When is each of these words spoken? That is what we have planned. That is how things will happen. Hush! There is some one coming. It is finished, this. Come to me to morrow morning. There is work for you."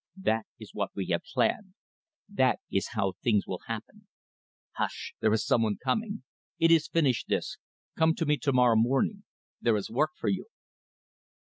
That 0.17 0.47
is 0.59 0.73
what 0.73 0.89
we 0.95 1.05
have 1.09 1.21
planned. 1.31 1.75
That 2.27 2.59
is 2.71 2.87
how 2.93 3.13
things 3.21 3.45
will 3.45 3.61
happen. 3.67 4.07
Hush! 4.71 5.13
There 5.19 5.31
is 5.31 5.45
some 5.45 5.61
one 5.61 5.77
coming. 5.77 6.23
It 6.57 6.71
is 6.71 6.87
finished, 6.87 7.27
this. 7.27 7.59
Come 7.95 8.15
to 8.15 8.25
me 8.25 8.37
to 8.37 8.51
morrow 8.51 8.75
morning. 8.77 9.25
There 9.61 9.77
is 9.77 9.91
work 9.91 10.13
for 10.17 10.27
you." 10.27 10.47